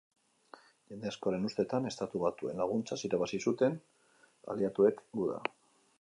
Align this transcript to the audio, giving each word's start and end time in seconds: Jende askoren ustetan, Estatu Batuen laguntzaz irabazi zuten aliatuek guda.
Jende 0.93 1.09
askoren 1.09 1.45
ustetan, 1.49 1.85
Estatu 1.91 2.21
Batuen 2.25 2.63
laguntzaz 2.65 2.99
irabazi 3.11 3.43
zuten 3.51 3.77
aliatuek 4.55 5.05
guda. 5.21 5.39